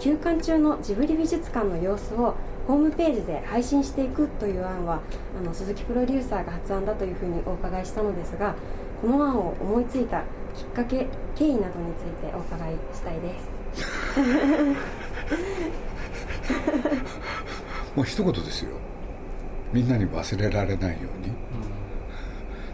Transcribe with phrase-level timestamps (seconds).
[0.00, 2.34] 休館中のジブリ美術館の様子を
[2.66, 5.00] ホームページで配信していくという案は
[5.38, 8.54] あの鈴木プロデューサーが発案だというふうにお伺いしたのですが
[9.00, 10.22] この案を思いついた
[10.54, 13.48] きっかけ経緯などについてお伺いしたいです。
[17.94, 18.70] もう一言ですよ。
[19.72, 21.32] みんなに忘れられないように、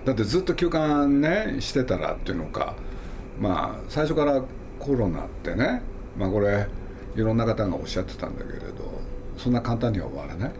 [0.04, 2.74] だってずっと休館ねしてたらっていうのか。
[3.38, 4.42] まあ最初から
[4.78, 5.82] コロナってね。
[6.16, 6.66] まあこれ
[7.16, 8.64] いろんな方がおっしゃってたんだけれど
[9.36, 10.50] そんな簡単には終わらない。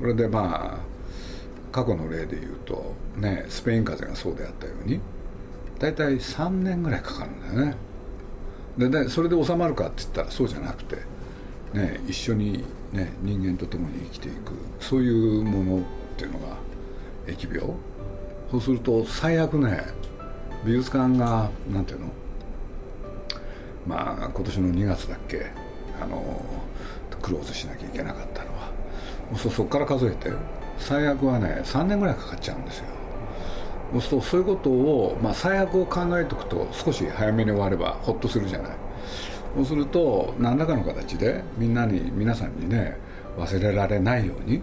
[0.00, 0.98] これでまあ
[1.72, 5.00] 過去の例で言うとねスペイン風邪がそうであったように
[5.78, 7.76] 大体3年ぐらいかかるんだよね。
[8.78, 10.96] ででそれで収まるかって言ったらそうじゃなくて、
[11.74, 15.84] ね、一緒に、ね、人間と共に生きていくそういうものっ
[16.16, 16.56] ていうのが
[17.26, 17.74] 疫病。
[18.50, 19.82] そうすると最悪ね
[20.64, 22.06] 美術館がなんていうの？
[23.88, 25.46] まあ今年の2月だっけ
[26.00, 26.22] あの
[27.22, 28.70] クローズしなきゃいけなかったのは。
[29.36, 30.30] そそこから数えて
[30.78, 32.84] 最悪はね3年ぐらいかかっちゃうんですよ。
[33.92, 38.72] そうするとそういうことを、まあ、最悪を考えておくと少し早めに終わればほっとするじゃない。
[39.56, 42.98] そうすると何らかの形でみんなに皆さんにね
[43.38, 44.62] 忘れられないように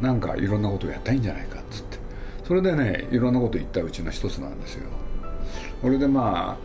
[0.00, 1.98] なんかいろんなことをやったらいいんじゃないかっつって。
[2.46, 4.84] それでねいろんなこと言ったうちの一つなんですよ。
[5.82, 6.58] これでま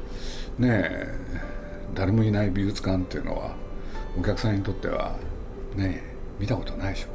[0.59, 1.07] あね
[1.93, 3.55] 誰もいない美術館っていうのは
[4.19, 5.15] お客さんにとっては
[5.75, 6.03] ね
[6.39, 7.07] 見たことないでしょ。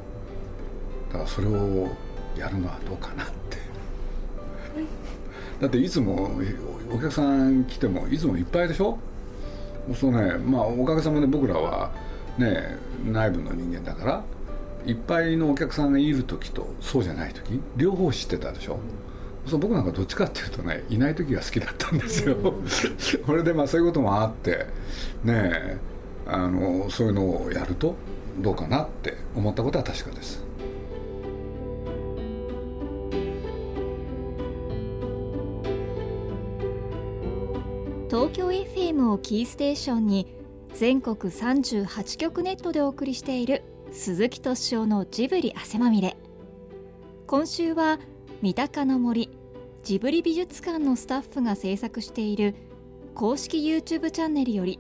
[1.13, 1.89] だからそれを
[2.37, 3.59] やるのはどうかなって。
[5.61, 6.31] だっていつも
[6.91, 8.99] お客さん来てもいつもいっぱいでしょ。
[9.95, 11.91] そうねまあおかげさまで僕らは
[12.39, 14.25] ね内部の人間だから
[14.87, 18.79] いっぱいのお客さんがいる時とそうじゃない時両方知ってたでしょ、
[19.47, 22.37] そう僕なんかどっちかっていうとねいない時が好きだったんですよ、
[23.27, 24.67] これでまあそういうこともあって
[25.25, 25.79] ね
[26.27, 27.97] あのそういうのをやると
[28.39, 30.45] どうかなって思ったことは確かです。
[38.09, 40.35] 東京 FM をキーステーションに
[40.75, 43.63] 全国38局ネットでお送りしている
[43.93, 46.17] 鈴木敏夫のジブリ汗まみれ
[47.27, 48.01] 今週は
[48.43, 49.31] 三鷹の森
[49.83, 52.55] ジブリ美術館のスタッフが制作している
[53.15, 54.79] 公式 YouTube チャンネルより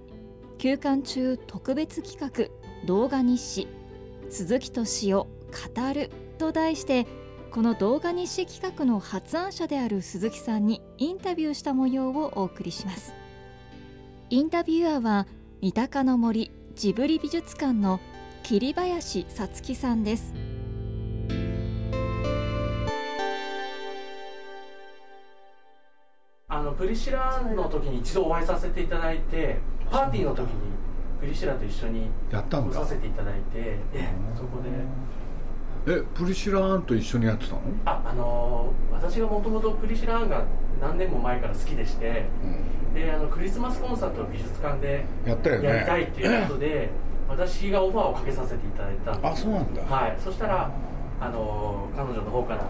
[0.58, 3.66] 休館中特別企画動画日誌
[4.28, 7.06] 鈴木敏夫語ると題して
[7.50, 13.12] この動画日誌企画の発案者である鈴木さんにインタビューした模様をお送りします。
[14.28, 15.26] インタビュアーは
[15.60, 17.98] 三鷹の森ジブリ美術館の
[18.44, 20.49] 桐林さつきさんです。
[26.80, 29.58] プリシラの時に一度お会いさせていただいて
[29.90, 30.54] パーティーの時に
[31.20, 32.74] プリシラと一緒にやったんだ。
[32.74, 34.70] させていただいてえそこで。
[35.98, 37.60] えプリシラーンと一緒にやってたの？
[37.84, 40.44] ああの私がもともとプリシラーンが
[40.80, 42.24] 何年も前から好きでして、
[42.94, 45.68] であのクリスマスコンサートを美術館でやったよね。
[45.68, 46.88] やりたいっていうことで、
[47.28, 49.26] 私がオファーをかけさせていただいたんです。
[49.26, 49.82] あそうなんだ。
[49.82, 50.16] はい。
[50.18, 50.70] そしたら
[51.20, 52.66] あの彼女の方から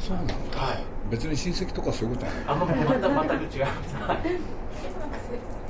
[0.00, 2.44] そうなんだ、はい別に親戚とかそういうことはない。
[2.48, 3.84] あんままた全く違いなんか
[4.24, 4.32] せ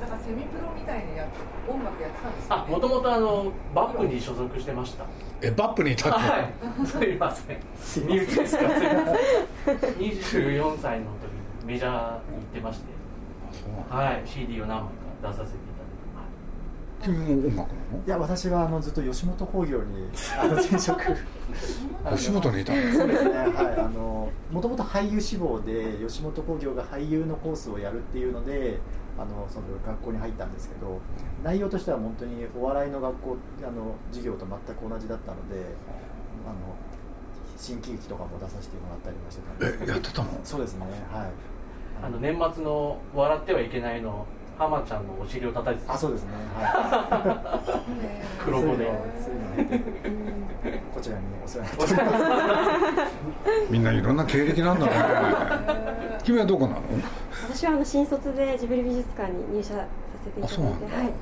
[0.01, 1.27] なんかセミプロみたいにや
[1.69, 5.05] 音楽やってたんですよ、あもともとあのバップに所属してました。
[5.41, 6.87] えバップにいたって、はい。
[6.87, 7.59] すいません。
[8.07, 11.33] 身内ですかすいません24歳の時
[11.65, 12.07] にメジャーに行
[12.39, 12.85] ってまして。
[13.51, 13.97] そうなんだ。
[13.97, 14.23] はい。
[14.25, 14.89] CD を何枚
[15.23, 15.59] か出させて
[17.03, 17.69] 君も音楽なの？
[18.07, 20.09] いや私はあのずっと吉本興業に
[20.41, 21.01] あの 転職。
[22.17, 22.93] 吉本にいたの？
[22.93, 23.81] そうですねはい。
[23.81, 28.79] あのもともと俳優志望で吉本興業が俳優のコースをやるっていうので
[29.19, 31.01] あのその学校に入ったんですけど
[31.45, 35.67] 内容としては本当にお笑いの学校あの授業と全く同じだったので
[36.47, 36.55] あの
[37.57, 40.29] 新喜劇とかも出させてもらったりもしてたんですけやってたの？
[40.45, 41.31] そうですねはい。
[42.05, 44.27] あの年末の「笑ってはいけない」の
[44.59, 45.95] 浜ちゃんのお尻を叩いてた。
[45.95, 46.31] あそうですね。
[46.55, 48.03] はい。
[48.03, 48.91] ね 黒子で。
[50.95, 53.13] こちらにお世話になってます。
[53.71, 54.93] みんないろんな経歴なんだね。
[56.23, 56.83] 君はどこなの？
[57.49, 59.87] 私はあの新卒でジブリ美術館に入社さ
[60.25, 61.13] せていただいてはい、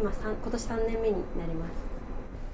[0.00, 1.89] 今三今年3年目になります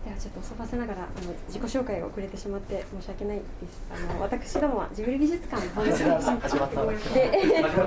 [0.07, 3.83] ではちょっと遅ばせながらあの自己紹介が遅れてしまって申し訳ないです。
[3.91, 6.05] あの私どもはジブリ美術館の本社
[6.41, 6.95] 始まったんで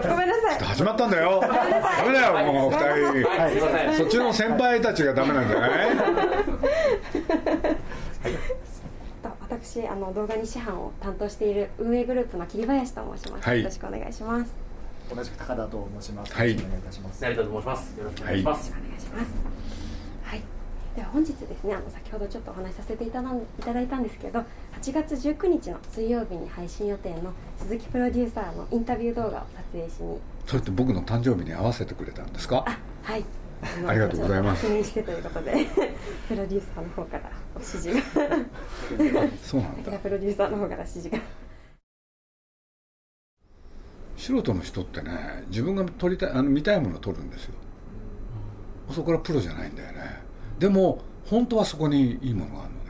[0.09, 0.59] ごめんなさい。
[0.65, 1.39] 始まったんだよ。
[1.39, 2.83] ダメだよもう二人。
[3.29, 3.93] はいすいません。
[3.95, 5.95] そっちの先輩たちがダメなんじゃない？
[9.23, 13.59] と私あの動画に師範を担当している運営グループの桐林と申します、はい。
[13.59, 14.51] よろしくお願いします。
[15.15, 16.33] 同じく高田と申します。
[16.35, 16.49] はい。
[16.51, 17.21] よろしくお願いいたします。
[17.21, 19.58] 成田と申しますよろしくお願いします、お願いします
[20.99, 24.39] はい本日ですねあの先ほどちょっとお話しさせていただいたんですけど
[24.81, 30.19] 8月19日の水曜日に配信予定の鈴木プロデューサーのインタビュー動画を撮影しに。
[30.45, 32.65] それって僕の誕生日に合わせてくれたんですか？
[32.67, 33.23] あはい。
[33.81, 34.65] のありがとうございます。
[34.65, 35.67] 記念してということで
[36.27, 38.03] プロデューサーの方からお指示が。
[39.41, 39.91] そうなんだ。
[39.99, 41.19] プロデューサーの方から指示が。
[44.17, 47.53] 素人の人ってね自分が撮りたいあの見たいものを撮るんですよ。
[48.91, 50.28] そこからプロじゃないんだよね
[50.59, 52.83] でも本当はそこにいいものがあるのね。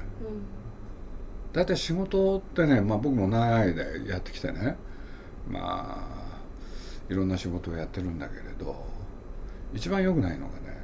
[1.53, 4.75] 大体仕事ってね、まあ、僕も長い間やってきてね。
[5.47, 8.85] まあいろんな仕事をやってるんだけれど
[9.73, 10.77] 一番良くないのがね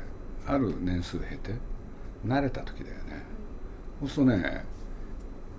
[0.47, 1.53] ある年数経て
[2.25, 3.23] 慣れた時だよね。
[3.99, 4.65] そうするとね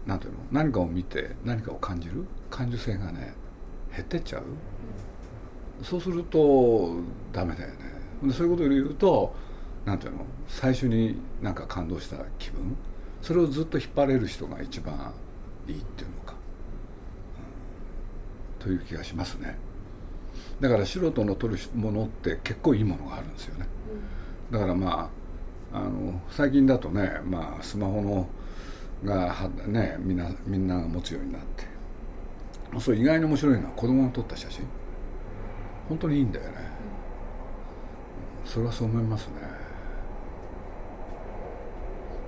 [0.06, 0.38] なんていうの？
[0.50, 2.24] 何かを見て何かを感じる？
[2.50, 3.34] 感受性がね
[3.92, 4.44] 減ってっちゃう、
[5.84, 6.96] そうすると
[7.32, 7.76] ダメだよね。
[8.24, 9.34] でそういうことを言うと
[9.86, 10.26] なんていうの？
[10.48, 12.76] 最初になんか感動した気分？
[13.22, 15.14] それをずっと引っ張れる人が一番
[15.66, 16.34] いいっていうのか、
[18.58, 19.56] うん、という気がしますね。
[20.60, 23.66] だから素人の撮るものって結構いいものがあるんですよね、
[24.50, 25.10] だからま
[25.72, 28.28] ああの最近だとね、まあ、スマホの
[29.04, 31.64] がねみんなみんなが持つようになって。
[32.80, 34.64] そう意外に面白いのは子供の撮った写真。
[35.88, 36.56] 本当にいいんだよね、
[38.44, 39.34] それはそう思いますね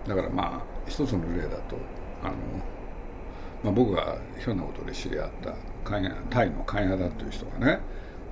[0.09, 1.77] だからまあ一つの例だと
[2.23, 2.35] あの、
[3.63, 5.55] まあ、僕がひょんなことで知り合った
[6.31, 7.81] タイのカイナダっていう人がね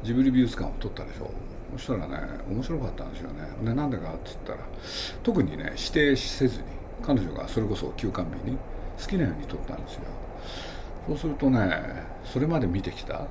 [0.02, 1.30] ジブリ美術館を撮ったでしょ。
[1.72, 2.16] そしたらね
[2.48, 3.42] 面白かったんですよね。
[3.62, 4.58] でなんでかって言ったら
[5.22, 6.64] 特にね指定せずに
[7.02, 8.56] 彼女がそれこそ休館日に
[9.00, 10.02] 好きなように撮ったんですよ。
[11.08, 11.70] そうするとね
[12.24, 13.26] それまで見てきた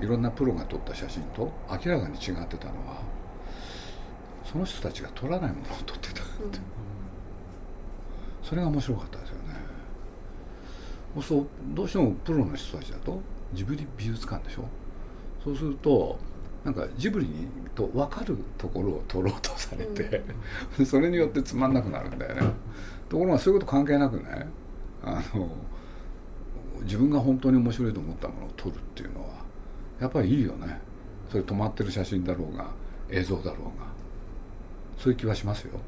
[0.00, 3.02] いろんなプロが撮った写真と明らかに違ってたのは
[4.44, 6.50] その人たちが撮らないものを撮ってたって、うん、
[8.52, 9.42] それが面白かったですよね。
[11.22, 13.18] そうどうしてもプロの人たちだと
[13.54, 14.64] ジブリ美術館でしょ？
[15.42, 16.18] そうすると
[16.62, 20.22] なんかジブリにと分かるところを撮ろうとされて、
[20.78, 22.42] うん、それによってつまんなくなるんだよね。
[23.08, 24.46] ところがそういうこと関係なくね
[25.02, 25.48] あの
[26.82, 29.28] 自分が本当に面白いと思ったものを撮るっていうのは
[29.98, 30.78] やっぱりいいよね。
[31.30, 32.66] それ止まってる写真だろうが
[33.08, 33.86] 映像だろうが
[34.98, 35.80] そういう気はしますよ、うん、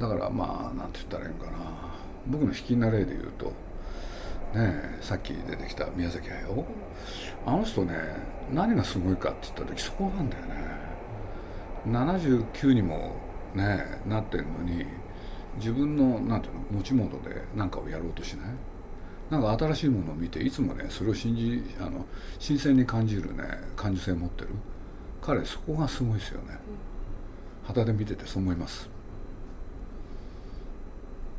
[0.00, 1.58] だからまあなんて言ったらいいのかな。
[2.26, 3.52] 僕の引きな例で言うと
[4.54, 6.64] ねさっき出てきた宮崎駿。
[7.46, 7.94] あの人ね
[8.52, 10.54] 何がすごいかって言った時そこなんだよね。
[11.86, 13.14] 79にも
[13.54, 14.84] ねなってるのに
[15.56, 18.46] 自分のなんていうの持ち物で何かをやろうとしない？
[19.30, 22.04] なんか新しいものを見ていつもねそれを信じあの
[22.38, 23.44] 新鮮に感じるね
[23.76, 24.48] 感受性を持ってる。
[25.22, 28.89] 彼そこがすごいですよね、うん、旗で見ててそう思います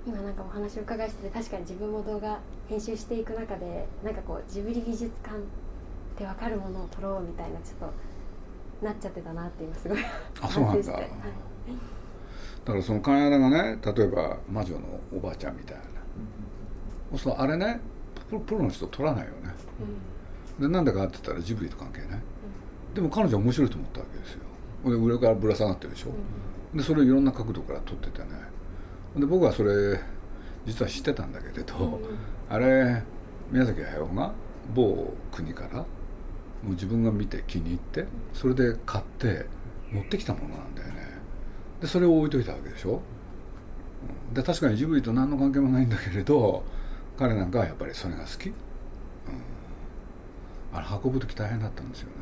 [0.06, 5.42] 今なんかお話を伺いしてて確かに自分も動画編集していく中でなんかこうジブリ美術館っ
[6.18, 10.00] て分かるものを撮ろうみたいなちょっとなっちゃってたなって今すごい
[10.42, 11.03] あそうなんだ、はい、
[12.65, 14.80] だからその金田がね例えば魔女の
[15.13, 15.83] おばあちゃんみたいな、
[17.12, 17.80] うん、そうあれね
[18.48, 19.53] プロの人撮らないよね、
[20.60, 24.39] うん、でなんでかって言ったらジブリと関係ない、うん、でも彼女は面白いと思ったわけですよ。
[24.84, 28.29] で上からぶら下がってるでしょ、うん、でそれをいろんな角度から撮っててね
[29.15, 30.00] で僕はそれ
[30.65, 32.00] 実は知ってたんだけれど、
[32.50, 33.03] あれ
[33.51, 34.34] 宮崎駿が
[34.74, 35.86] 某国からも
[36.68, 39.46] う自分が見て気に入ってそれで買って
[39.91, 40.94] 持ってきたものなんだよね。
[41.82, 43.01] でそれを置いといたわけでしょ。
[44.34, 46.63] で確かにジブリと何の関係もないんだけれど
[47.18, 48.56] 彼なんかはやっぱりそれが好き、うん、
[50.74, 52.15] あれ運ぶ時大変だったんですよね。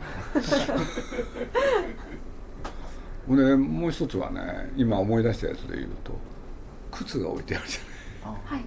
[3.50, 6.14] でもう一つはね今思い出したやつで言うと
[6.92, 8.64] 靴が置いてあるじゃない、はい、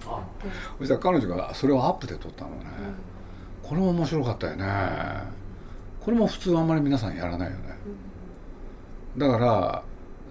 [0.79, 2.65] そしたら彼女がそれをアップで撮ったのね、
[3.63, 4.65] うん、これも面白かったよね。
[5.99, 7.77] これも普通あんまり皆さんやらないよね、
[9.15, 9.83] うん、だから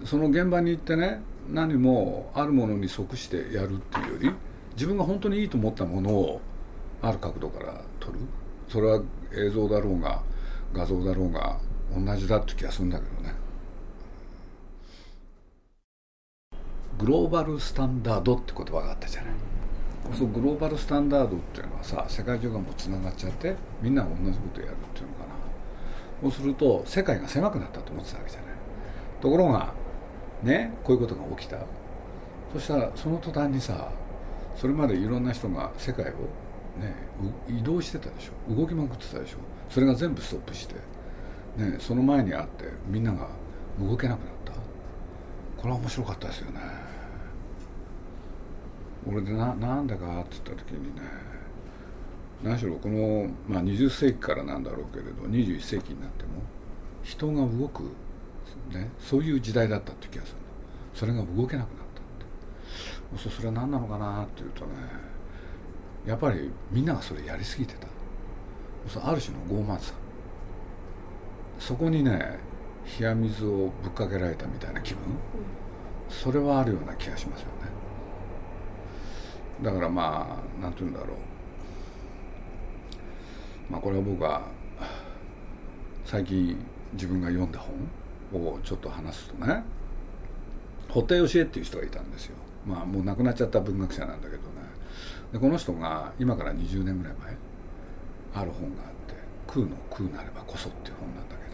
[0.05, 4.31] その現場に行ってね何もあるものに即してやるっていうより
[4.75, 6.41] 自分が本当にいいと思ったものを
[7.01, 8.19] ある角度から撮る。
[8.69, 9.01] それは
[9.35, 10.21] 映像だろうが
[10.73, 11.59] 画像だろうが
[11.95, 13.35] 同じだって気がするんだけどね
[17.03, 19.31] グローバルスタンダードって言葉があったじゃない、
[20.17, 25.33] そうグローバルスタンダードっていうのはさ世界中がもうつながっちゃってみんなが同じことやるっていうのかな。
[26.21, 28.49] そうすると世界が狭くなったと思ってたわけじゃない。
[29.21, 29.73] ところが
[30.43, 31.57] ねこういうことが起きた。
[32.53, 33.91] そしたらその途端にさ
[34.55, 36.07] それまでいろんな人が世界を
[36.79, 36.95] ね
[37.49, 38.55] 移動してたでしょ。
[38.55, 39.37] 動きまくってたでしょ。
[39.69, 40.75] それが全部ストップして、
[41.57, 43.27] ね、その前にあってみんなが
[43.77, 44.53] 動けなくなった。
[45.61, 46.92] これは面白かったですよね。
[49.07, 51.01] 俺でななんでかって言った時にね
[52.43, 56.41] 何しろこの、まあ、20世紀からなんだろうけれど21世紀になっても
[57.03, 57.83] 人が動く、
[58.71, 60.37] ね、そういう時代だったって気がする
[60.93, 61.83] それが動けなくなった
[63.19, 63.29] って。
[63.29, 64.71] それは何なのかなっていうとね
[66.05, 67.87] やっぱりみんながそれやりすぎてた。
[69.09, 69.93] ある種の傲慢さ。
[71.57, 72.39] そこにね
[72.99, 74.99] 冷や水をぶっかけられたみたいな気分、
[76.09, 77.69] それはあるような気がしますよね。
[79.63, 81.07] だからまあ何て言うんだろう。
[83.71, 84.41] まあこれは僕は
[86.05, 86.57] 最近
[86.93, 87.59] 自分が読んだ
[88.31, 89.63] 本をちょっと話すとね
[90.89, 92.35] 堀田芳恵っていう人がいたんですよ。
[92.67, 94.43] まあもう亡くなっちゃった文学者なんだけどね。
[95.31, 97.35] でこの人が今から20年ぐらい前
[98.35, 99.15] ある本があって
[99.47, 101.49] 「空の空なればこそ」っていう本なんだけれ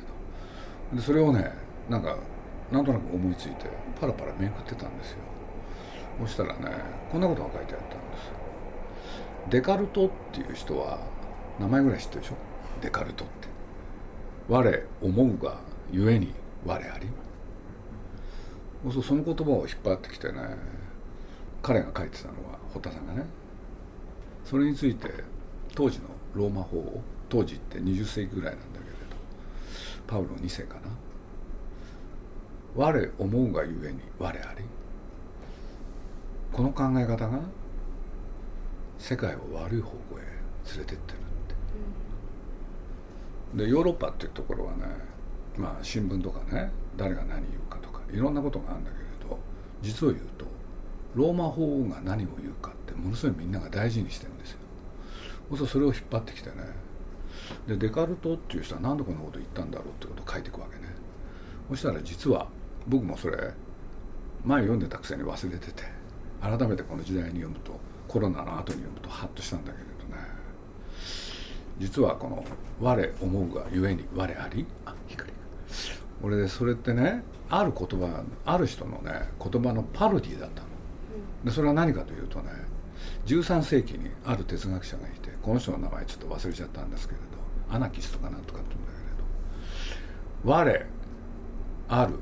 [0.91, 0.97] ど。
[0.97, 1.53] でそれをね
[1.87, 2.17] なんか
[2.71, 5.17] なんとなく思いついてパラパラめくってたんですよ。
[6.21, 6.71] そしたらね
[7.11, 8.31] こんなことが書いてあったんです
[9.49, 10.99] デカルトっていう人は
[11.59, 12.35] 名前ぐらい知ってるでしょ？
[12.81, 13.47] デカルトって。
[14.47, 15.59] 我思うが
[15.91, 16.33] ゆえに
[16.65, 17.07] 我あり。
[18.91, 20.39] そその言葉を引っ張ってきてね
[21.61, 23.25] 彼が書いてたのは堀田さんがね
[24.45, 25.09] それについて
[25.75, 29.15] 当時のローマ法王当時って20世紀ぐらいなんだけれど
[30.07, 30.81] パウロ2世かな。
[32.75, 34.63] 我思うがゆえに我あり。
[36.51, 37.39] この考え方が
[38.97, 40.23] 世界を悪い方向へ
[40.75, 41.17] 連れてってる
[43.55, 44.79] って、でヨーロッパっていうところはね
[45.57, 49.39] まあ新聞とかね誰が何言うかとかいろんなことがあるんだけれど
[49.81, 50.45] 実を言うと
[51.15, 54.59] ローマ法王が何を言うかってものすごいみんなが大事にしてるんですよ。
[55.57, 56.55] そそれを引っ張ってきてね。
[57.67, 60.93] でデカルトっていう人は何でこんなこと言ったんだろうってことを書いていくわけね。
[61.69, 62.47] そしたら実は
[62.87, 63.53] 僕もそれ
[64.43, 65.98] 前読んでたくせに忘れてて。
[66.41, 70.21] 改めてこの時代に読むとコロナの後に読むとハッとしたんだけれどね。
[71.79, 72.43] 実はこの
[72.81, 75.31] 「我思うがゆえに我あり」あ光
[76.21, 80.67] 俺でそれってねある言葉ある人のね言葉のパロディだったの。
[81.45, 82.51] でそれは何かというとね
[83.25, 90.85] 13世紀にある哲学者がいてこの人の名前ちょっと忘れちゃったんですけれどアナキストかなんとかって言うんだけれど「我
[91.89, 92.19] ある。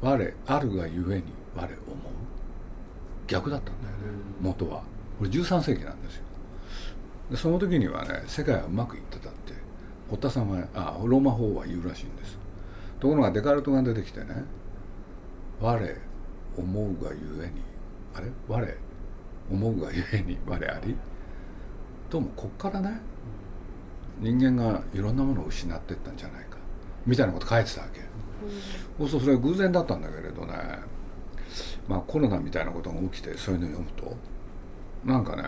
[0.00, 1.24] 我あるがゆえに
[1.56, 1.68] 我思う」
[3.28, 3.96] 逆だったんだよね
[4.40, 4.82] 元は。
[5.18, 6.22] これ13世紀なんですよ。
[7.30, 9.52] でその時にはね世界はうまくいってたって
[10.08, 12.38] 堀田さんはあローマ法は言うらしいんです。
[12.98, 14.44] ところがデカルトが出てきてね
[15.60, 15.78] 「我
[16.56, 17.62] 思うがゆえに
[18.14, 18.32] あれ？
[18.48, 18.74] 我？
[19.50, 20.96] 思うがゆえに我あり」
[22.10, 23.00] どうもこっからね
[24.18, 26.56] 人間がいろんなものを失っていったんじゃないか。
[27.06, 28.00] みたいなこと書いてたわけ、
[29.02, 30.54] うん、そうそれは偶然だったんだけれどね
[31.88, 34.16] まあコロナみたいなことが起きてそういうのを読むと
[35.04, 35.44] なんかね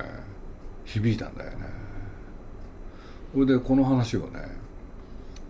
[0.85, 1.67] 響いたんだよね。
[3.33, 4.41] それでこの話をね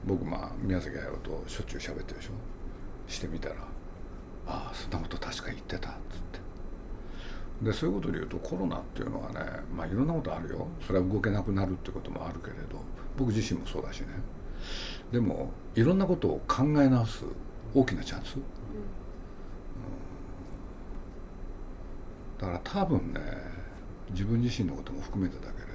[0.04, 2.30] 僕まあ宮崎駿としょっちゅう喋ってるでしょ。
[3.08, 3.56] してみたら
[4.46, 5.98] 「ああそんなこと確か言ってた」っつっ
[6.32, 6.40] て。
[7.62, 9.40] でそういうことで言うとコロナっていうのはね
[9.76, 10.66] まあいろんなことあるよ。
[10.86, 12.80] それは動けなくなるってこともあるけれど
[13.16, 14.06] 僕自身もそうだしね。
[15.12, 17.24] でもいろんなことを考え直す
[17.74, 18.36] 大きなチャンス、
[22.40, 23.20] だから多分ね
[24.12, 25.70] 自分自身のことも含めてだけれど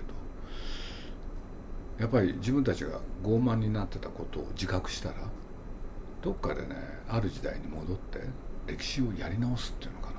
[1.99, 5.15] やっぱり自分たちが傲慢になってたことを自覚したら
[6.23, 6.75] どっかでね
[7.07, 8.19] ある時代に戻って
[8.65, 10.15] 歴史をやり直すっていうのかな。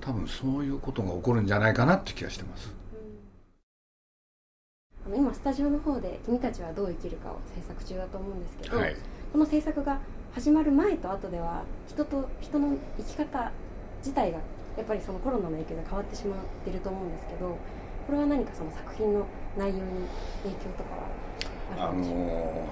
[0.00, 2.74] 多分そういうことが起こるんじゃないかなって気がしてます、
[5.06, 8.96] うん、今スタジオの方で「君たちはどう生きるか」を制作中だと思うんですけど、はい、
[9.32, 10.00] この制作が
[10.34, 13.52] 始まる前と後では人と人の生き方
[13.98, 14.40] 自体が
[14.76, 17.56] やっぱりそのコロナの影響で変わってしまっていると思うんですけど
[18.06, 19.26] これは何かその作品の
[19.56, 19.80] 内容に
[20.42, 20.96] 影響とか
[21.82, 22.68] はあるんでしょうか、あの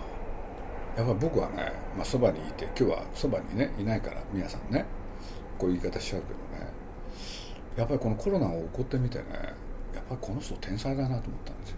[0.97, 4.85] ー、やっぱり僕はね、まあ、そばにいて今日はそばにねいないから皆さんね
[5.59, 6.73] こういう言い方しちゃうけどね
[7.77, 9.25] やっぱりこのコロナが起こってみてね
[9.95, 11.77] やっぱりこの人天才だなと思ったんですよ。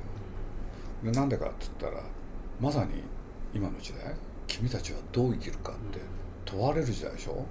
[1.05, 2.03] でなんでかって言ったら
[2.61, 3.03] まさに
[3.53, 4.15] 今の時代
[4.47, 6.01] 君たちはどう生きるかって
[6.45, 7.45] 問われる時代でしょ？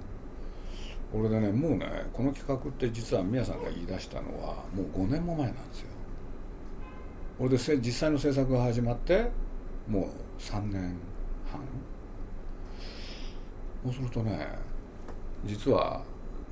[1.14, 5.88] 俺でねもうねこの企画って実は宮さんが言い出したのはもう5年も前なんですよ。
[7.38, 9.30] 俺で実際の制作が始まって
[9.88, 10.96] もう3年
[11.50, 11.60] 半。
[13.84, 14.48] そうするとね
[15.44, 16.02] 実は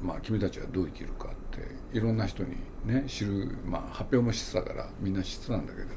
[0.02, 5.93] まあ君たちはどう生きるかっていろんな人にね知る、まあ、発表もしてたからみんな知ってたんだけれど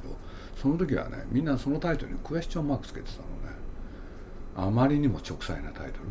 [0.56, 3.58] その時はねみんなそのタイトルにクエスチョンマークつけてたのね。
[4.56, 6.06] あまりにも直裁なタイトル。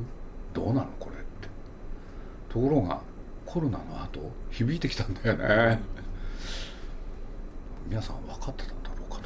[0.53, 0.89] どうなの？
[2.53, 3.01] ところが
[3.47, 5.81] コロナの後響いてきたんだよね、
[7.89, 9.19] 皆さん分かってたんだろうか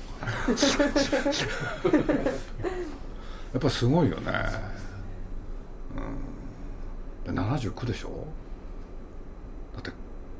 [1.90, 2.14] とか。
[2.14, 2.24] ね
[3.52, 4.32] やっぱすごいよね、
[7.26, 8.26] うん、79でしょ？
[9.74, 9.90] だって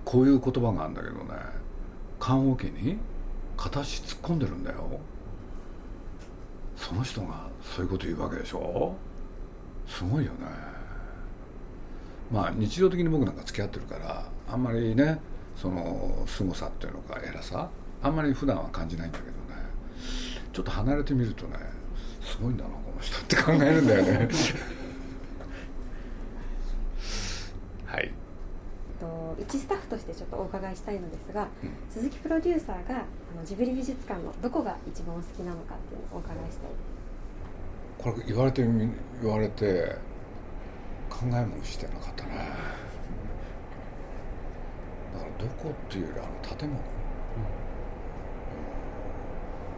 [0.04, 1.34] こういう言葉があるんだけどね。
[2.20, 2.98] 棺桶に
[3.56, 5.00] 片足突っ込んでるんだよ。
[6.76, 8.94] その人がそういうこと言うわけでしょ？
[9.88, 10.38] すごいよね
[12.30, 15.18] まあ日常的に僕なんか付き合ってるからあんまりね
[15.56, 17.70] その凄さっていうのか偉さ
[18.02, 19.36] あんまり普段は感じないんだけどね
[20.52, 21.58] ちょっと離れてみるとね
[22.20, 24.28] すごいんだなこの人って考えるんだよね。
[27.86, 28.12] はい。
[28.98, 33.04] と一スタッフとしてちょっとお伺いしたいのですが、うん、鈴木プロデューサーがあ
[33.38, 36.70] のジブリ美術館のどこが一番お好きなのかっていうのをお伺いしたい。
[37.98, 38.62] これ言われて
[39.22, 39.96] 言われて
[41.16, 42.30] 考えもしてなかったね。
[45.14, 46.82] だからどこっていうよりあの建物、う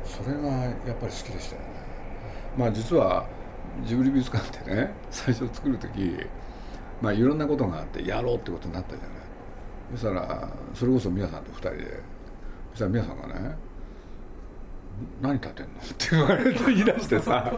[0.05, 1.69] ん、それがやっぱり好きでしたよね。
[2.57, 3.27] まあ実は
[3.85, 6.17] ジブリ美術館ってね最初作る時
[7.01, 9.19] まあいろんなことがあってやろうってことになったじゃない。
[9.93, 12.03] そしたらそれこそ宮さんと2人で
[12.73, 13.57] そしたら宮さんがね
[15.23, 17.53] 「何建てんの?」って言われて言い出してさ。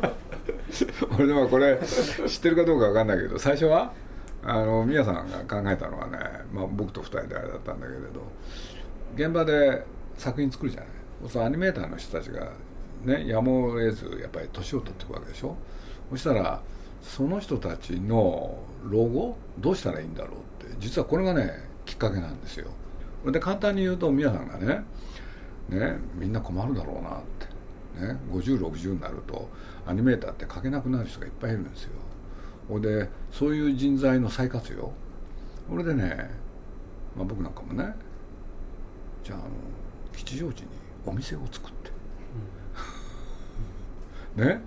[1.16, 1.78] 俺でもこれ
[2.26, 3.92] 知ってるかどうか分かんないけど最初は
[4.42, 6.18] あの宮さんが考えたのはね、
[6.52, 8.06] まあ、僕と2人であれだったんだけれど
[9.14, 9.84] 現場で
[10.16, 10.88] 作品作るじゃない。
[11.28, 12.52] そのアニメーターの人たちが
[13.04, 15.56] ねやむを得ずやっぱり年を取っていくわけでしょ。
[16.10, 16.60] そしたら
[17.02, 18.58] その人たちの
[18.88, 21.52] 老後どうしたらいいんだろうって実はこれがね
[21.84, 22.68] きっかけなんですよ。
[23.26, 24.84] で簡単に言うと宮さんがね
[25.68, 27.49] ねみんな困るだろうなって。
[28.00, 29.48] ね5060になると
[29.86, 31.90] アニメーターって書けなくなる人がいっぱいいるんですよ。
[32.68, 34.92] ほいでそういう人材の再活用。
[35.68, 36.30] これでね、
[37.16, 37.94] まあ、僕なんかもね
[39.22, 39.48] じゃああの
[40.16, 40.68] 吉祥寺に
[41.06, 41.90] お店を作って、
[44.36, 44.60] うん、ね？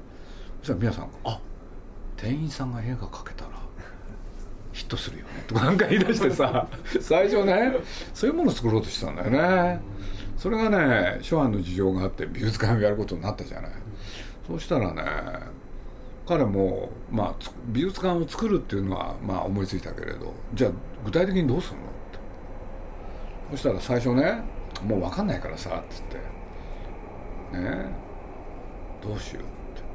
[0.59, 1.39] そしたら皆さんが「あ
[2.15, 3.51] 店員さんが絵が描けたら
[4.71, 6.67] ヒットするよね」とかなんか言い出してさ
[7.01, 7.73] 最初ね
[8.13, 9.81] そういうものを作ろうとしてたんだよね
[10.43, 13.71] それがね諸般の事情があって美術館をやることになったじゃない。
[14.45, 15.01] そうしたらね
[16.27, 17.35] 彼も、まあ、
[17.67, 20.71] 美術館を作るっていうのは、まあ、思いついたけれどじゃあ
[21.05, 21.83] 具体的にどうするの？
[21.83, 21.95] って。
[23.51, 24.43] そしたら最初ね
[24.83, 26.17] もう分かんないからさっつって。
[27.57, 27.85] ね
[29.01, 29.43] どうしよう？
[29.43, 29.45] っ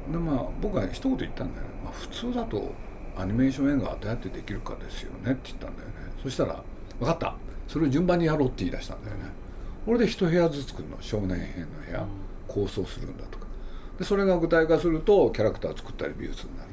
[0.07, 0.11] て。
[0.11, 2.73] でまあ僕は一言言ったんだよね、まあ、普通だと
[3.15, 5.93] アニメーション映画はどうやってできるかですよねって言ったんだよね。
[6.23, 6.63] そしたら
[6.99, 7.35] 分かった。
[7.67, 9.37] それを順番にやろうって言い出したんだよね。
[9.89, 10.97] これで一部屋ずつ作るの。
[11.01, 12.05] 少年編の部屋。
[12.47, 13.47] 構想するんだとか。
[13.97, 16.69] でそれが具体化するとキャラクター作ったり美術になる。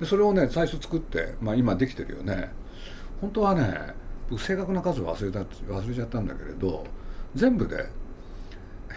[0.00, 2.50] でそれをね最初作って、まあ、今できてるよね。
[3.20, 3.92] 本当はね
[4.30, 5.40] 僕正確な数忘れた
[5.70, 6.86] 忘れちゃったんだけれど
[7.34, 7.90] 全部で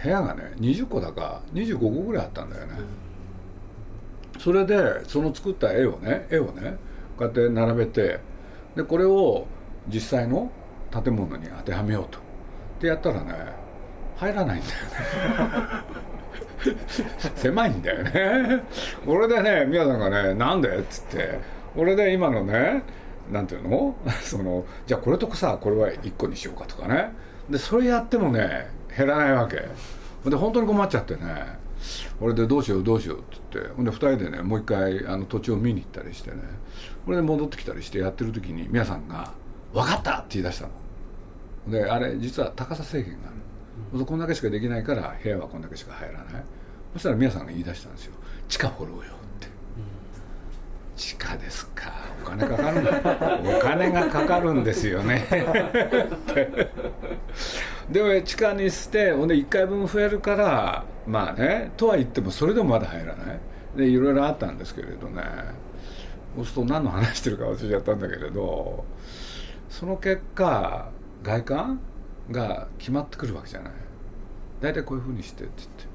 [0.03, 2.75] 部屋がね20個だか25個ぐらいあったんだよね、
[4.39, 6.77] それでその作った絵をね絵をね
[7.17, 8.21] こうやって並べて
[8.77, 9.47] でこれを
[9.93, 10.49] 実際の
[10.91, 12.28] 建物に当てはめようと。
[12.79, 13.33] ってやったらね
[14.15, 15.59] 入らないんだよね。
[17.35, 18.63] 狭いんだよね。
[19.05, 21.39] 俺でね宮さんがね「なんで?」っつって。
[21.75, 22.83] 俺で今のね
[23.31, 23.95] なんていうの？
[24.21, 27.11] そのじゃあこれとさこれは1個にしようかとかね。
[27.49, 29.57] でそれやってもね減らないわけ。
[30.29, 31.57] で本当に困っちゃってね。
[32.19, 33.71] 俺でどうしようどうしようって言って。
[33.73, 36.37] ほんで2人でねもう一回あの土地を見に行ったりしてね。
[37.05, 39.31] これで戻ってきたりしてやってる時に皆さんが
[39.73, 40.71] 「分かった!」って言い出したの。
[41.67, 44.05] であれ実は高さ制限がある。
[44.05, 46.43] こんだけしかできないから部屋はこんだけしか入らない。
[46.93, 48.13] そしたら皆さんが言い出したんですよ。
[48.47, 49.05] 地下掘ろうよっ
[49.39, 49.47] て、
[50.95, 51.91] 地下ですか。
[52.21, 52.81] お金かかる
[53.57, 55.25] お金がかかるんですよね。
[57.89, 63.39] でも地下にしてほんで1回分増えるからまあねとは言ってもそれでもまだ入らない。
[63.75, 65.23] でいろいろあったんですけれどね。
[66.35, 68.85] そうすると何の話してるか忘れちゃったんだけれど
[69.69, 70.89] その結果
[71.23, 71.79] 外観
[72.31, 73.73] が決まってくるわけじゃない。
[74.61, 75.89] 大体こういうふうにしてって言って。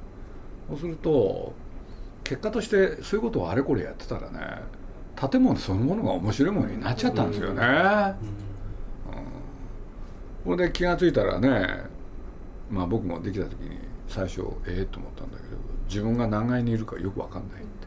[0.68, 1.52] そうすると
[2.22, 4.40] 結果としてそういうことをあれこれやってたらね
[5.30, 7.62] 建物そのものが面白いものになっちゃったんですよね、
[10.46, 11.84] うん、うん、れで気が付いたらね
[12.70, 15.56] まあ僕もできた時に最初ええー、と思ったんだけど
[15.86, 17.86] 自分が何階にいるかよく分かんないって。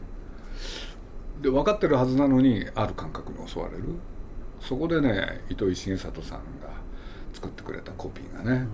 [1.42, 3.84] で分かってるはずなのにある感覚に襲われる。
[4.60, 6.40] そこでね糸井重里さん
[7.38, 8.66] 作ってくれたコピーがね、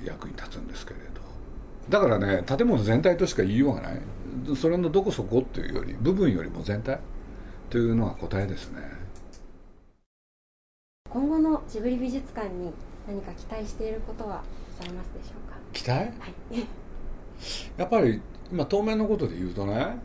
[0.00, 1.06] うん、役に立つんですけれど。
[1.88, 4.00] だからね建物全体としか言いようがない。
[4.56, 7.00] それのどこそこっていうより部分よりも全体。
[7.70, 8.80] というのが答えですね。
[11.10, 12.72] 今後のジブリ美術館に
[13.06, 14.42] 何か期待していることは
[14.78, 15.56] ございますでしょうか？
[15.72, 15.92] 期待？
[15.92, 16.66] はい。
[17.78, 18.20] やっぱり
[18.52, 19.98] 今当面のことで言うとね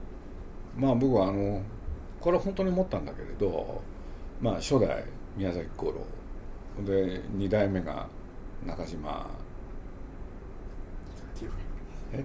[0.78, 1.62] まあ僕はあの
[2.22, 3.82] これは本当に思ったんだけれど
[4.41, 5.04] まあ初代
[5.36, 6.06] 宮崎五郎
[6.81, 8.07] で2代目が
[8.65, 9.27] 中島。
[12.13, 12.23] え？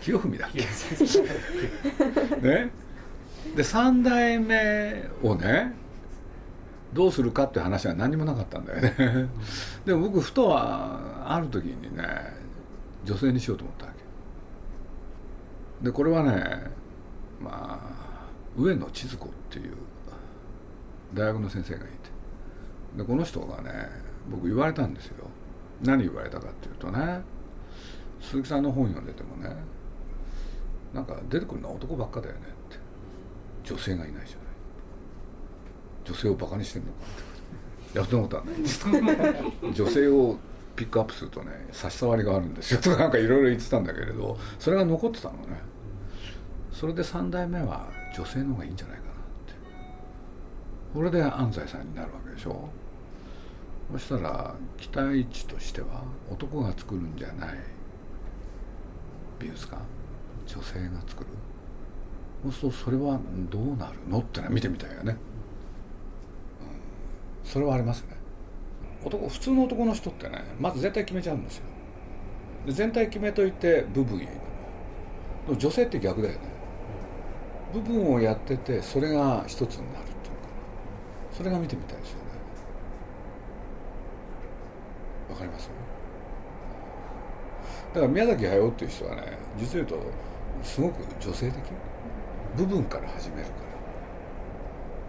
[0.00, 0.38] 清文。
[0.38, 0.60] だっけ？
[2.48, 2.70] ね？
[3.56, 5.72] で3代目をね
[6.92, 9.28] どうするかって話は何にもなかったんだよね。
[9.84, 12.04] でも僕ふとはある時にね
[13.04, 13.92] 女性にしようと思ったわ
[15.80, 15.84] け。
[15.86, 16.70] でこれはね
[17.40, 19.74] まあ上野千鶴子っていう
[21.14, 21.88] 大学の先生がいて
[22.96, 23.70] でこの人がね
[24.30, 25.26] 僕言われたんですよ。
[25.82, 27.20] 何言われたかっていうとね
[28.20, 29.54] 鈴木さんの本読んでてもね
[30.92, 32.78] なんか出てくるのは男ばっかだよねって。
[33.64, 34.46] 女性がいないじゃない。
[36.04, 37.98] 女性をバカにしてんのかって。
[37.98, 38.86] やったことはないんです
[39.74, 40.36] 女性を
[40.76, 42.80] ピックアップするとね差し障りがあるんですよ。
[42.80, 45.60] とかなんかいろいろ言ってたんだけれどそれが残ってたのね。
[46.72, 48.97] それで3代目は女性の方がいいんじゃない
[50.94, 52.68] これで安西さんになるわけでしょ。
[53.92, 57.50] そしたら期待値としては男が作るんじゃない。
[59.38, 59.80] 美術館
[60.46, 61.30] 女性が作る。
[62.42, 63.18] そうするとそれは
[63.50, 64.18] どうなるの？
[64.18, 65.16] ってのは見てみたいよね、
[67.42, 68.16] うん、それはありますね。
[69.04, 71.64] 男普通の男の人ってねまず全体決めちゃうんですよ。
[72.66, 74.30] で全体決めといて部分へ行
[75.46, 75.58] くの。
[75.58, 76.40] 女性って逆だよね。
[77.72, 80.07] 部分をやっててそれが一つになる。
[81.38, 82.24] それが見てみたいですよね。
[85.30, 85.70] わかります？
[87.94, 90.02] だから宮崎駿っていう人はね実を言うと
[90.64, 91.62] すごく女性的。
[92.56, 93.56] 部分から始めるから。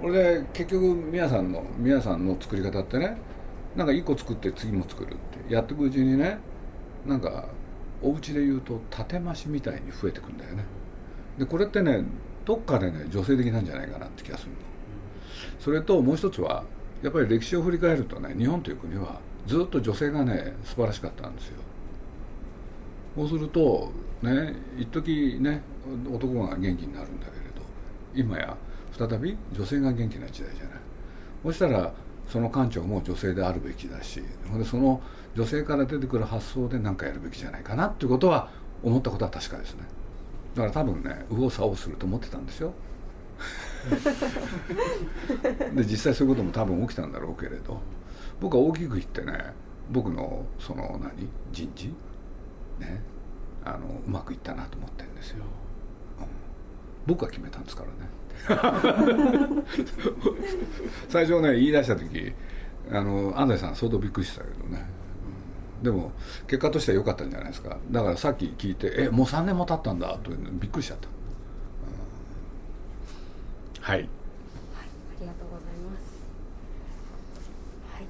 [0.01, 3.17] これで結局宮さんの宮さんの作り方ってね
[3.75, 6.37] なんか一個作って次も作るってやっていくうちにね
[7.07, 7.49] なんか
[8.03, 10.63] お家で言うと縦増しみたいに増えてくんだよね。
[11.39, 12.03] でこれってね
[12.45, 14.57] どっかでね女性的なんじゃないかなって気がするの。
[15.59, 16.63] それともう一つは
[17.01, 21.55] やっぱり歴史を振り返るとね日本という国はずっと女性がね素晴らしかったんですよ。
[23.15, 23.91] そうすると
[24.21, 25.61] ね一時ね
[26.11, 27.61] 男が元気になるんだけれど
[28.13, 28.55] 今や
[28.91, 30.73] 再び女性が元気な時代じゃない。
[31.43, 31.93] そしたら
[32.27, 34.21] その館長も女性であるべきだし
[34.57, 35.01] でその
[35.35, 38.49] 女性から出てくる発想で何かやるべきじゃないかなっていうことは
[38.83, 39.83] 思ったことは確かですね。
[40.55, 42.73] だから多分ね右往左往すると思ってたんですよ。
[45.75, 47.79] で実際そういうことも多分起きたんだろうけれど。
[48.39, 49.53] 僕は大きく言ってね
[49.89, 51.27] 僕のその何？
[51.51, 51.87] 人事？
[52.79, 53.01] ね。
[53.65, 55.43] あのうまくいったなと思ってるんですよ、
[56.19, 56.25] うん、
[57.05, 58.09] 僕が決めたんですからね。
[61.09, 62.31] 最初ね言い出した時
[62.89, 64.85] あの安西さん相当びっくりしたけどね、
[65.77, 66.13] うん、でも
[66.47, 67.77] 結果としては良かったんじゃないですか。
[67.91, 71.13] だからさっき聞いて「えもう3年も経ったんだ」というのびっくりしちゃった、うん、
[73.89, 74.07] はい、はい、あ
[75.19, 76.21] りがとうございます。
[77.91, 78.05] はい。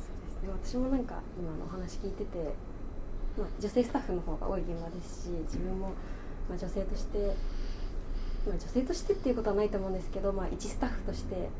[0.00, 0.48] そうですね。
[0.64, 2.54] 私もなんか今のお話聞いてて
[3.36, 5.92] まあ、女性スタッフの方が多い現場ですし自分も、
[6.48, 7.18] まあ、女性として、
[8.46, 11.50] まあ、女性としてっていうことはないと思うんですけど、まあ、一スタッフとして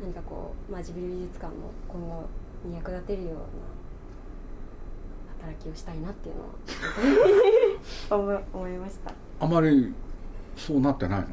[0.00, 2.28] 何かこう、まあ、ジブリ美術館の今後
[2.64, 3.40] に役立てるような
[5.40, 9.12] 働きをしたいなっていうのは 思いました。
[9.40, 9.92] あまり
[10.56, 11.26] そうなってないの？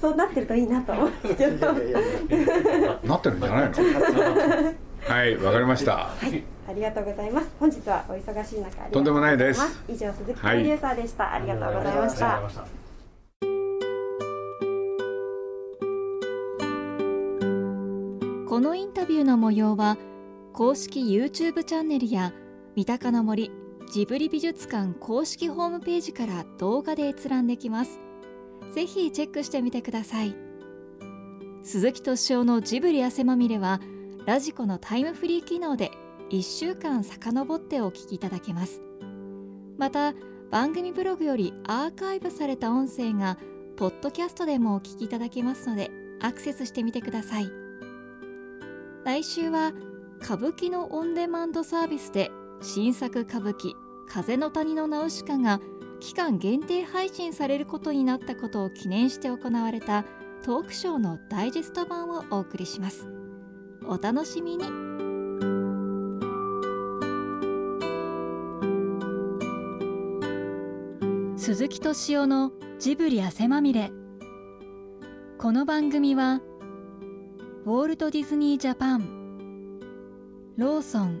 [0.00, 1.72] そうなってるといいなと思うんですけど。
[3.04, 3.72] なってるんじゃないの？
[5.08, 7.48] はいわかりました、はいありがとうございます。
[7.60, 9.60] 本日はお忙しい中とんでもないです。
[9.88, 12.40] 以上鈴木プロデューサーでした、はい、ありがとうございました。
[18.48, 19.96] このインタビューの模様は
[20.52, 22.32] 公式 YouTube チャンネルや
[22.74, 23.52] 三鷹の森
[23.90, 28.00] ジブリ美術館公式ホームページから動画で閲覧できます。
[28.74, 30.34] ぜひチェックしてみてください。
[31.62, 33.80] 鈴木敏夫のジブリ汗まみれは
[34.26, 35.92] ラジコのタイムフリー機能で
[36.30, 38.82] 1週間遡ってお聞きいただけます。
[39.78, 40.14] また
[40.50, 43.38] 番組ブログよりアーカイブされた音声が
[43.76, 47.50] ポッドキャストでもお聞きいただけますのでアクセスしてみてください。
[49.04, 49.72] 来週は
[50.20, 53.74] 歌舞伎のオンデマンドサービスで新作歌舞伎
[54.08, 55.60] 「風の谷のナウシカ」が
[56.00, 60.04] 期間限定配信されることになったことを記念して行われた
[60.42, 63.06] トークショーのダイジェスト版をお送りします。
[63.86, 64.64] お楽しみに。
[71.36, 73.92] 鈴木敏夫のジブリ汗まみれ。
[75.38, 76.40] この番組は
[77.64, 79.80] ウォールト・ディズニー・ジャパン
[80.56, 81.20] ローソン